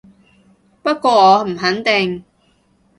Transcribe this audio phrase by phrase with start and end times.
[0.81, 2.25] 不過我唔肯定